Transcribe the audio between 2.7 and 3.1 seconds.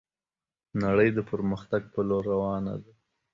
ده